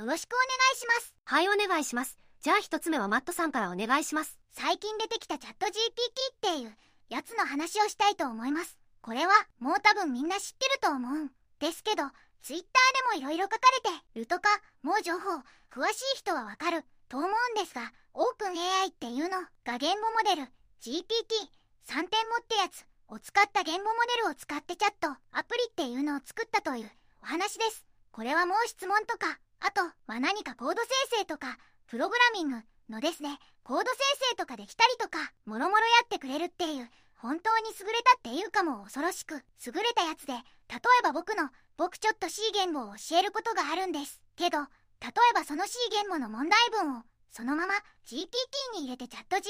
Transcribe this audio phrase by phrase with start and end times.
[0.00, 1.14] よろしくお願いします。
[1.26, 2.16] はい、お願いします。
[2.40, 4.38] じゃあ一つ目はマットさんからお願いします。
[4.50, 5.74] 最近出てきたチャット GPT っ
[6.40, 6.74] ていう
[7.10, 8.78] やつの話をしたいと思います。
[9.02, 12.04] これはもう多分みんな知ってると思うんですけど、
[12.40, 14.48] ツイッターでもいろいろ書かれてるとか、
[14.82, 15.36] もう情報、
[15.70, 17.30] 詳しい人はわかると思う
[17.60, 20.48] んですが、オープン AI っていうのが言語モデル
[20.80, 22.08] GPT3 点持っ
[22.48, 26.90] てやつを使った言語モデルを使ってチャット、アプリっていうのを作ったという
[27.22, 27.84] お話です。
[28.12, 44.20] これはもう質問とか、あとは何かコード生成とか、プログラミングのですね、コード生成とかできたりとか、もろもろやってくれるっていう、本当に優れたっていうかも恐ろしく優れたやつで、例えば僕の、僕ちょっと C 言語を教えることがあるんです。
[44.36, 44.66] けど、例
[45.30, 47.74] えばその C 言語の問題文を、そのまま
[48.06, 48.26] GPT
[48.74, 49.42] に入れてチャット GPT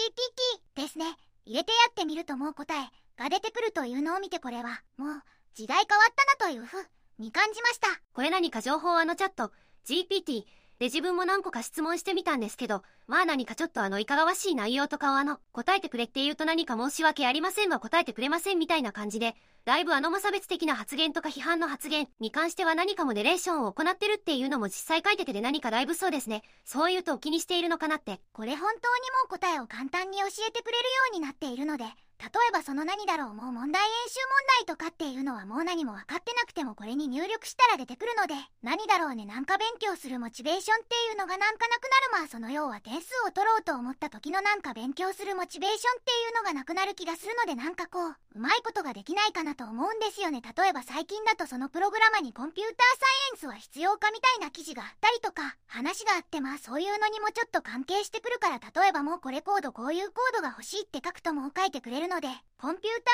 [0.82, 1.16] ですね。
[1.46, 5.22] 入れてやってみるともう答えが出てくるというのを見てこれは、もう
[5.54, 6.86] 時代変わったなというふう
[7.18, 7.88] に感じました。
[8.12, 9.52] これ何か情報あのチャット、
[9.86, 10.44] GPT、
[10.78, 26.42] で自分も何個か質問してみたんですけど、まあ何かちょっとあのいかがわしい内容とかをあの、答えてくれって言うと何か申し訳ありませんが答えてくれませんみたいな感じで、だいぶあの無差別的な発言とか批判の発言に関しては何かモデレーションを行ってるっていうのも実際書いててで何かだいぶそうですね。
[26.64, 28.20] そういうとお気にしているのかなって。
[28.32, 31.84] これ本当にもう答えを簡単に教えてくれるようになっているので、
[32.20, 50.40] 例えばその何だろうもう問題演習問題とかっていうのはもう何も分かってなくてもこれに入力したら出てくるので、何だろうねなんか勉強するモチベーションっていうのがなんかなくなるまあその要は点数を取ろうと思った時のなんか勉強するモチベーションっていうのがなくなる気がするのでなんかこう、うまいことができないかなとと思うんですよね。
[50.40, 63.10] 例えば最近だとそのプログラマにコンピューターサイエンスは必要かみたいな記事があったりとか、話があってまあそういうのにもちょっと関係してくるから例えばもうこれコードこういうコードが欲しいって書くともう書いてくれるので、コンピュータ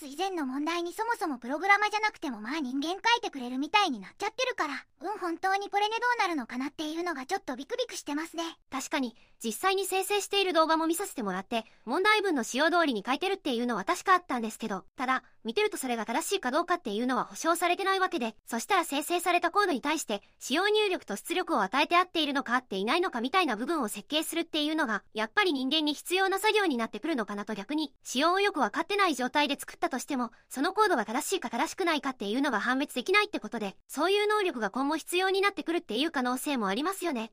[0.00, 8.44] サイエンス以前の問題にそもそもプログラマじゃなくてもまあ人間書いてくれるみたいになっちゃってるから、うん本当にこれねどうなるのかなっていうのがちょっとビクビクしてますね。
[8.70, 37.32] 確かに、実際に生成している動画も見させてもらって、問題文の使用通りに書いてるっていうのは確かあったんですけど、ただ、見てるとそれが正しいかどうかっていうのは保証されてないわけで、そしたら生成されたコードに対して、使用入力と出力を与えて合っているのか合っていないのかみたいな部分を設計するっていうのが、やっぱり人間に必要な作業になってくるのかなと逆に、使用をよくわかってない状態で作ったとしても、そのコードが正しいか正しくないかっていうのが判別できないってことで、そういう能力が今後必要になってくるっていう可能性もありますよね。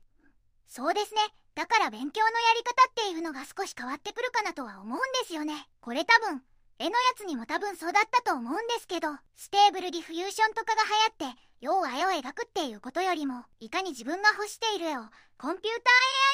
[0.68, 1.22] そうですね。
[1.56, 5.68] だから勉強のやり方っていうのが少し変わってくるかなとは思うんですよね。
[5.82, 6.42] これ多分、
[6.80, 10.84] 絵のやつにも多分そうだったと思うんですけど、 Stable Diffusion とかが
[11.18, 15.02] 流行って、要は絵を描くっていうことよりも、いかに自分が欲している絵を
[15.38, 15.76] コンピュー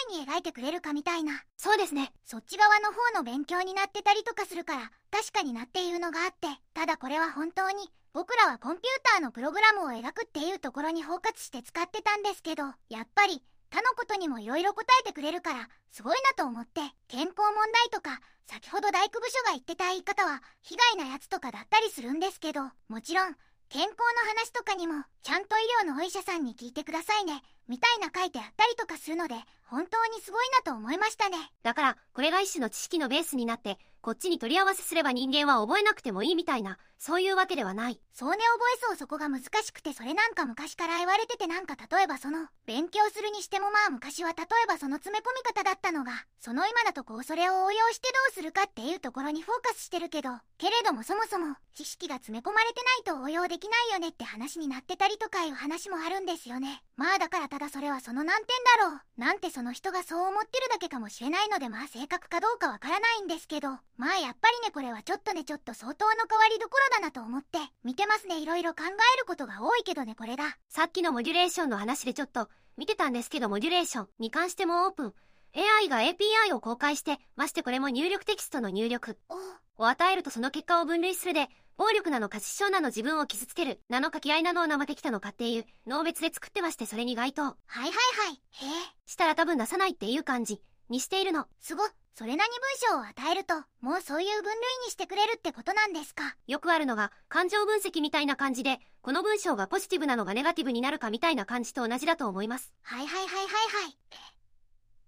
[0.07, 2.13] ター AI に描いてくれるかみたいな、そうですね。
[2.23, 8.85] そっち側の方の勉強になってたりとかするから、確かになっていうのがあって、ただこれは本当に、僕らはコンピュー
[9.15, 23.35] ターのプログラムを描くっていうところにフォーカスして使ってたんですけど、やっぱり、他のことにもいろいろ答えてくれるから、すごいなと思って、健康問題とか、先ほど大工部署が言ってた言い方は、被害なやつとかだったりするんですけど、もちろん、
[23.69, 31.37] 健康の話とかにも、ちゃんと医療のお医者さんに聞いてくださいね、みたいな書いてあったりとかするので、本当にすごいなと思いましたね。
[31.63, 37.99] だから、これが一種の知識のベースになって、こっちに取り合わせすれば人間は覚えなくてもいいみたいな、そういうわけではない。
[38.15, 58.47] そうね覚えそうそこが難しくてそれなんか昔から言われててなんか例えばその勉強するにしてもまあ昔は例えばその詰め込み方だったのがその今だとこうそれを応用してどうするかっていうところにフォーカスしてるけどけれどもそもそも知識が詰め込まれてないと応用できないよねって話になってたりとかいう話もあるんですよねまあだからただそれはその難点
[58.79, 68.39] だろうなんてその人がそう思ってるだけかもしれないのでまあ正確かどうかわからないんですけどまあやっぱりねこれはちょっとねちょっと相当の変わりどころだなと思って見てますね。
[68.39, 70.57] いろいろ考えることが多いけどねこれだ。
[70.69, 75.13] さっきのモデュレーションの話でちょっと見てたんですけど、モデュレーションに関してもオープン。
[75.55, 79.17] AI が API を公開して、ましてこれも入力テキストの入力。
[79.29, 79.83] お。
[79.83, 87.43] を与えるとその結果を分類するで、暴力なのか失笑なの自分を傷つける、なのか気合いなのを生てきたのかっていう、脳別で作ってましてそれに該当。
[87.43, 87.91] はいはいは
[88.31, 88.33] い。
[88.33, 88.95] へえ。
[89.05, 91.47] したら多分出さないっていう感じにしているの。
[91.59, 91.83] すご
[92.13, 92.51] それなに
[92.89, 94.53] 文章を与えるともうそういう分類
[94.85, 102.73] にしてくれるってことなんですかよくあるのが、感情分析みたいな感じで、この文章がポジティブなのがネガティブになるかみたいな感じと同じだと思います。
[102.83, 103.95] はいはいはいはいはい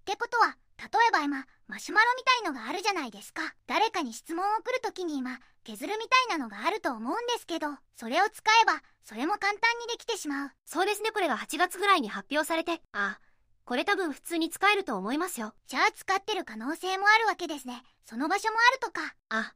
[0.07, 13.19] ってことは例えば今マシュマロみたいのがあるじゃないですか誰かに質問を送るときに今削るみたいなのがあると思うんですけどそれを使えばそれも簡単にできてしまうそうですね、これが8月ぐらいに発表されて、あ、
[13.67, 15.53] これ多分普通に使えると思いますよ。
[15.67, 19.53] じゃあ使ってる可能性もあるわけですねその場所もあるとかあ、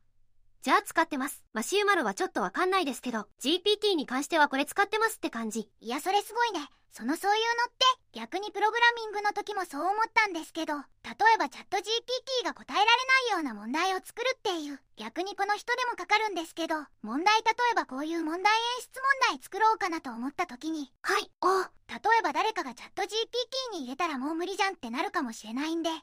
[0.62, 1.46] じゃあ使ってます。
[1.54, 5.68] マシューマロはちょっとわかんないですけど、GPT に関してはこれ使ってますって感じ。
[5.82, 12.88] いやそれすごいねそのそういうのって逆にプログラミングの時もそう思ったんですけど、例えばチャット GPT が答えられ
[13.32, 25.96] ないような問題を作るっていう、逆にこの人でもかかるんですけど、問題例えばこういう問題演出問題作ろうかなと思った時に、はい、お例えば誰かがチャット GPT に入れたらもう無理じゃんってなるかもしれないんで、例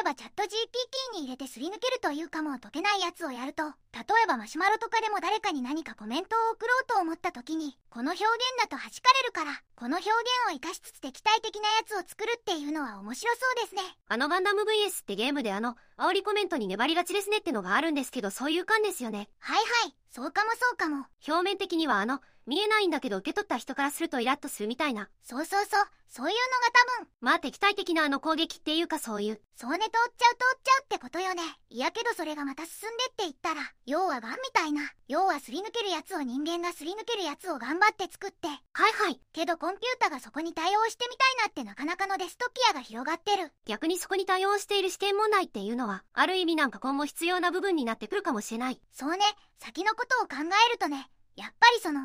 [0.00, 8.88] えばチャット GPT に入れてすり抜けるというかもう解けないやつをやると、例えばマシュマロとかでも誰かに何かコメントを送ろうと思った時に、この表現だと弾か
[9.20, 10.14] れるから、この表現
[10.46, 13.82] を活かしつつ敵対的なやつを作るっていうのは面白そうですね。
[14.06, 19.28] あのバンダム VS ってゲームであの、煽りコメントに粘りがちですねってのがあるんですけど、そういう感ですよね。
[19.40, 21.06] はいはい、そうかもそうかも。
[21.26, 25.08] 表面的にはあの、見えないんだけど受け取った人からするとイラッとするみたいな。
[25.22, 27.08] そうそうそう、そういうのが多分。
[27.20, 29.40] まあ敵対的なあの攻撃っていうかそういう。
[29.54, 31.42] そうね、通っちゃう通っちゃうってことよね。
[31.68, 34.82] いやけどそれがまた進んでって言ったら、要はガンみたいな。
[35.06, 38.46] 要はすり抜けるやつを人間がすり抜けるやつを頑張って作って。
[38.46, 38.58] はい
[38.92, 39.20] はい。
[39.32, 43.52] けどコンピュータがそこに対応してみたいなってなかなかのデストピアが広がってる。
[43.64, 48.80] 逆にそこに対応している試験問題っていうのは、ある意味なんか今後必要な部分になってくるかもしれない。
[48.92, 49.24] そうね、
[49.58, 52.02] 先のことを考えるとね、やっぱりその、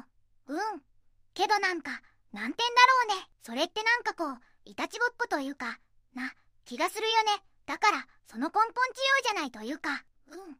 [0.47, 0.81] うん、
[1.33, 1.91] けどなんか、
[2.31, 2.63] 何点だ
[3.11, 3.29] ろうね。
[3.43, 5.77] それってなんかこう、いたちごっこというか、
[6.13, 6.31] な、
[6.63, 7.43] 気がするよね。
[7.65, 10.57] だから、その根本治療じゃないというか、うん。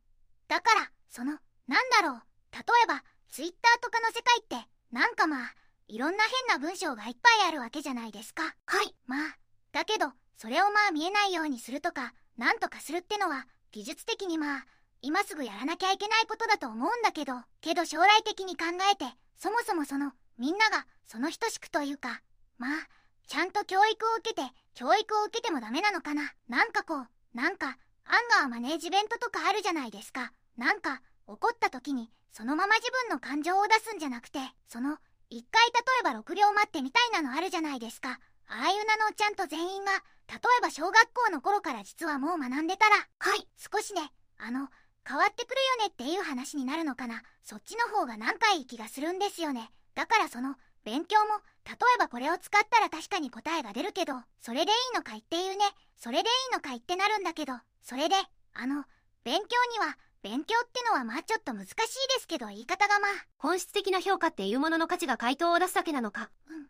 [0.50, 2.22] だから、その、なんだろう。
[2.52, 5.54] 例えば、ツイッターとかの世界って、なんかまあ、
[5.90, 8.56] いろんな変な文章がいっぱいあるわけじゃないですか。
[8.66, 8.96] はい。
[9.06, 9.38] まあ、
[9.74, 14.66] だけど、それをまあ見えないようにするとか、なんとかするってのは、技術的にまあ、
[15.02, 19.04] 今すぐやらなきゃいけないことだと思うんだけど、けど将来的に考えて、
[19.36, 22.22] そもそもその、みんながその等しくというか、
[22.58, 22.88] まあ、
[23.28, 24.44] ちゃんと教育を受けて、
[24.76, 26.32] 教育を受けてもダメなのかな。
[26.48, 30.32] なんかこう、なんか、アンガーマネージメントとかあるじゃないですか。
[30.56, 34.98] なんか、怒った時に、そのまま自分の感情を出すんじゃなくて、その、
[35.30, 38.20] 一回例えば6秒待ってみたいなのあるじゃないですか。
[38.48, 39.92] ああいうなのをちゃんと全員が、
[40.28, 44.70] 例えば小学校の頃から実はもう学んでたら、はい、少しね、あの、
[45.08, 47.22] 変わってくるよねっていう話になるのかな。
[47.44, 49.72] そっちの方が何回いい気がするんですよね。
[49.94, 55.66] だからその、勉強も、例えばこれを使ったら確かに答えが出るけど、それでいいのかいっていうね、
[55.98, 58.16] それでいいのかいってなるんだけど、それで、
[58.54, 58.84] あの、
[59.24, 61.86] 勉強には、勉強ってのはまあちょっと難しいで
[62.20, 63.12] すけど言い方がまあ。
[63.38, 66.32] 本質的な評価っていうものの価値が回答を出すだけなのか。
[66.50, 66.58] うん。
[66.58, 66.66] うん。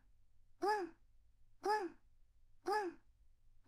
[1.64, 1.96] うん。
[2.66, 2.98] うん。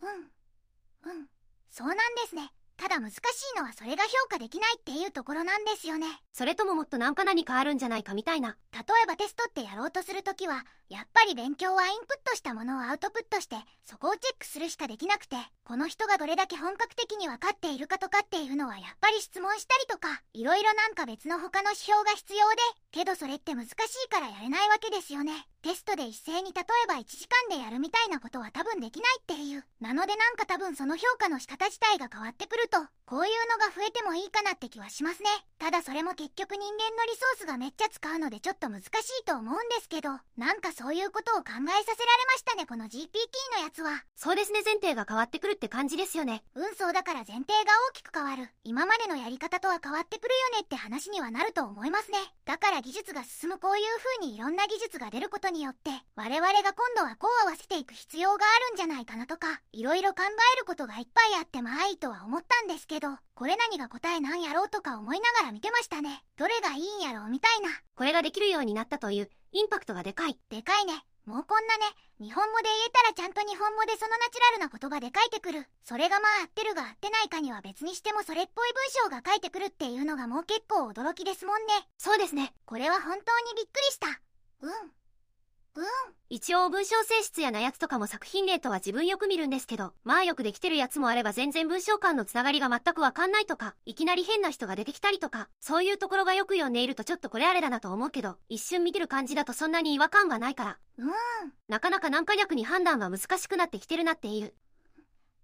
[0.01, 1.19] うん。
[1.19, 1.27] うん。
[1.69, 2.51] そうなんですね。
[2.97, 3.17] ただ難し
[3.55, 6.07] いのはそれが評価できないっていうところなんですよね。
[6.33, 8.57] それとももっとなんか何かあるんじゃないかみたいな。
[8.73, 13.55] 例えばテストってやろうとするときは、やっぱり勉強はインプットしたものをアウトプットして、
[13.85, 22.57] そこをチェックするしかできなくて、この人がどれだけ本格的に分かっているかとかっていうのはやっぱり質問したりとか、いろいろなんか別の他の指標が必要で、
[22.91, 25.47] けどそれって難しいからやれないわけですよね。
[25.61, 29.65] テストで一斉に例えば1時間でやるみたいなことは多分できないっていう。
[29.81, 35.29] なのでなんか多分その評価の仕方自体が変わってくると、こういうのが増えてもいいかなって気はしますね。
[35.59, 38.85] ただそれも結局人間のリソースがめっちゃ使うのでちょっと難し
[39.21, 43.07] いと思うんですけど、なんかそういうことを考えさせられましたね、この GPT
[43.55, 44.03] のやつは。
[44.17, 46.43] そうですね、前提が変わってくるって感じですよね。
[46.53, 48.49] うん、そうだから前提が大きく変わる。
[48.65, 52.17] 今までのやり方とは変わってくるよねって話にはなると思いますね。
[52.43, 53.85] だから技術が進むこういう
[54.19, 66.23] 風にいろんな技術が出ることによって、我々が今度はこう合わせていく必要があるんじゃないかなとか、いろいろ考えることがいっぱいあってまあいいとは思ったんですけど、これ何が答えなんやろうとか思いながら見てましたね。
[66.37, 67.69] どれがいいんやろうみたいな。
[67.95, 70.37] これができるようになったという、インパクトがでかい。
[70.49, 71.03] でかいね。
[71.25, 71.83] もうこんなね、
[72.21, 75.67] 日本語で言えたらちゃんと日本語でそのナチュラルな言葉で書いてくる。
[75.83, 81.73] それがまあ合ってるが合ってないかには別にしてもそれっぽい文章が書いてくるっていうのがもう結構驚きですもんね。
[81.97, 82.53] そうですね。
[82.65, 84.07] これは本当にびっくりした。
[84.61, 84.71] うん。
[85.77, 85.85] うん。
[86.29, 100.77] 一応文章性質やなやつとかも作品例とは自分よく見るんですけど、まあよくできてるやつもあれば全然文章間のつながりが全くわかんないとか、いきなり変な人が出てきたりとか、そういうところがよく読んでいるとちょっとこれあれだなと思うけど、一瞬見てる感じだとそんなに違和感がないから。
[100.97, 101.11] うん。
[101.69, 104.53] なかなか何か逆に判断が難しくなってきてるなっていう。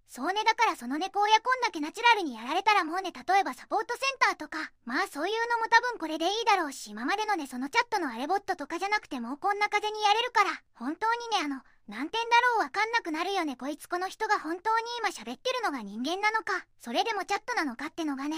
[0.08, 0.44] そうね。
[0.44, 11.06] だからその猫親こんだけナチュラルにやられたらもうね例えばサポートセンターとかまあそういうのも多分これでいいだろうし今までのねそのチャットのあれボットとかじゃなくてもうこんな風にやれるから本当
[11.36, 18.36] にねあの何点だろうわかんなくなるよねこいつこの人が本当に今喋ってるのが人間なのかそれでもチャットなのかってのがね。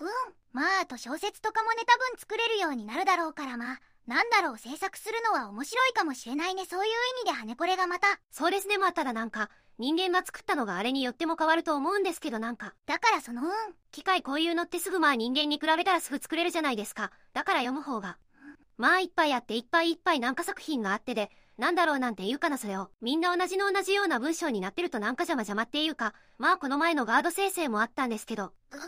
[0.00, 0.08] うん。
[0.52, 8.06] まああと小説とかもね多分作れるようになるだろうからまあなんだろう制作するのは面白いかもしれないねそういう意味で羽ねこれがまた。
[8.30, 12.74] そうですねまあただなんか人間が作ったのがあれによっても変わると思うんですけどなんか。
[12.86, 13.50] だからそのうん。
[13.92, 17.12] 機械こういうのってすぐまあ人間に比べたらすぐ作れるじゃないですか。
[17.32, 18.18] だから読む方が。
[18.76, 22.90] まあいっぱいあっていっぱいいっぱいなんか作品があってで、なんだろうなんて言うかなそれを。
[23.00, 28.52] みんな同じの同じような文章になってるとなんか邪魔邪魔っていうか、まあこの前のガード生成もあったんですけど。
[28.72, 28.80] うん。
[28.80, 28.84] あ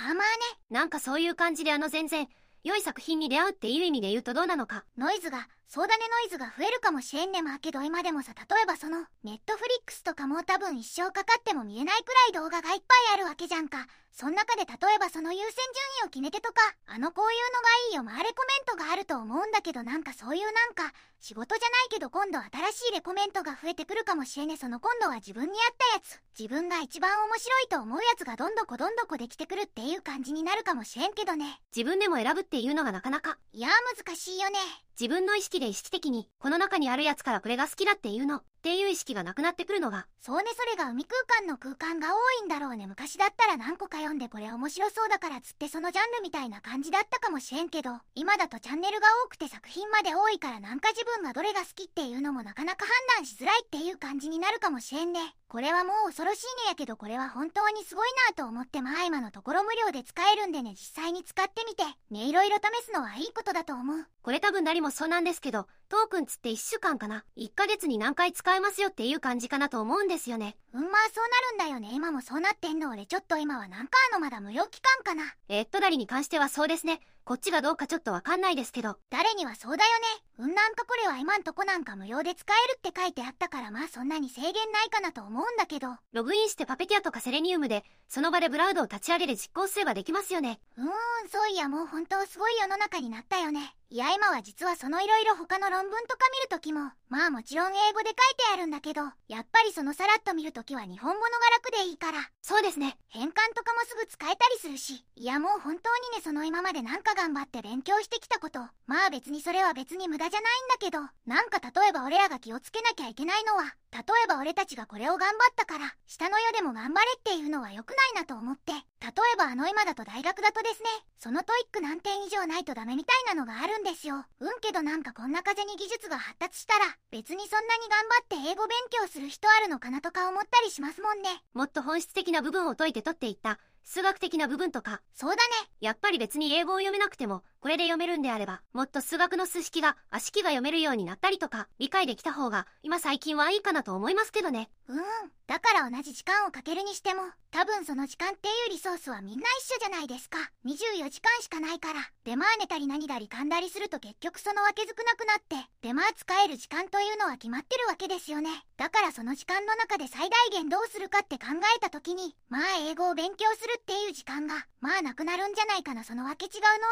[0.00, 0.22] まあね。
[0.70, 2.28] なんかそういう感じであの全然、
[2.64, 4.84] 良い作品に出会うっていう意味で言うとどうなのか。
[4.96, 13.86] ノイズが、そうだねノイズが増えるかもしれんねまけど今でもさ、例えばその、ネットフリックスとかも多分一生かかっても見えないくらい動画がいっぱいあるわけじゃんか。
[14.12, 15.56] そん中で例えばその優先順
[16.04, 22.48] 位を決めてとか、あのこういうのがいいよ回れコメントがあると思うんだけどなんかそういうなんか、仕事じゃないけど今度新
[22.86, 31.60] しいレコメントが増えてくるかもしれねその今度は自分に合ったやつ、自分が一番面白いと思うやつがどんどこどんどこできてくるっていう感じになるかもしれんけどね。
[31.74, 33.38] 自分でも選ぶっていうのがなかなか。
[33.52, 34.58] いや難しいよね。
[35.00, 40.06] 自分の意識で意識的に、この中にあるやつからこれが好きだっていうの、っていう意識がなくなってくるのが。
[40.20, 42.86] そうねそれが海空間の空間が多いんだろうね。
[42.88, 55.37] 昔だったら何個か読んでこれ面白そうだからつってそのジャンルみたいな感じだったかもしれんけど、今だとチャンネルが多くて作品まで多いからなんか自分がどれが好きっていうのもなかなか判断しづらいっていう感じになるかもしれんね。
[55.48, 70.54] これはもう恐ろしいねやけどこれは本当にすごいなと思ってまあ今のところ無料で使えるんでね実際に使ってみてねいろいろ試すのはいいことだと思うこれ多分何もそうなんですけど、トークンつって1週間かな？1ヶ月に何回使えますよっていう感じかなと思うんですよね。
[70.74, 71.24] うんまあそう
[71.56, 77.00] なるんだよね今もそうなってんの俺ちょっと今はなんかあのまだ無料期間かなえー、っとダリに関してはそうですね。
[77.24, 78.98] こっちがどうかちょっとわかんないですけど。
[79.08, 80.06] 誰にはそうだよね
[80.40, 90.60] うんなんかこれは今んとこなんか無料で使えるって書いてあったからまあそんなに制限ないかなと思うんだけどログインしてパペティアとかセレニウムで、その場でブラウドを立ち上げて実行すればできますよね。
[90.76, 90.88] うーん
[91.28, 102.96] そういやもう本当すごい世の中になったよねいや今は実はそのいろいろ他の論文とか見るときもまあもちろん英語で書いてあるんだけどやっぱりそのさらっと見るときは日本語のが楽でいいからそうですね。
[103.08, 124.24] 変換とかもすぐ使えたりするしいやもう本当にねその今までなんか頑張って勉強してきたことまあ別にそれは別に無駄じゃないんだけどなんか例えば俺らが気をつけなきゃいけないのは例えば俺たちがこれを頑張ったから下の世代でも頑張れっていうのは良くないなと思って例えばあの今だと大学だとですねその TOEIC 何点以上ないとダメみたいなのがあるんですよ。
[124.40, 131.28] うんけどなんかこんな風に技術が発達したら別にそんなに頑張って英語勉強する人あるのかなとか思ったりしますもんね。
[131.54, 135.42] もっと本質的な部分を解いて取っていった、数学的な部分とか、そうだね。
[135.80, 144.70] やっぱり別に英語を読めなくても、これで読めるんであれば、もっと数学の数式が、足式が読めるようになったりとか、理解できた方が、今最近はいいかなと思いますけどね。
[144.88, 145.02] うん。
[145.48, 150.36] だから同じ時間をかけるにしても多分その時間っていうリソースはみんな一緒じゃないですか。
[150.66, 152.00] 24時間しかないから。
[152.24, 158.50] 出回ねたり何だり噛んだりすると結局そのわけづくなくなって出回使える時間というのは決まってるわけですよね。
[158.76, 166.04] だからその時間の中で最大限どうするかって考えた時にまあ英語を勉強するっていう時間がまあなくなるんじゃないかな。
[166.04, 166.82] そのわけ違うのをやるよ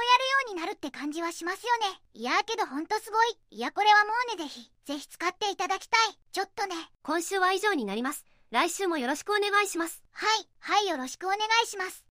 [0.50, 2.00] うになるって感じはしますよね。
[2.14, 3.38] いやーけどほんとすごい。
[3.50, 4.70] いやこれはもうねぜひ。
[4.84, 6.18] ぜひ使っていただきたい。
[6.32, 6.74] ちょっとね。
[7.02, 8.24] 今週は以上になります。
[8.50, 10.02] 来週もよろしくお願いします。
[10.12, 10.48] はい。
[10.60, 12.05] はいよろしくお願いします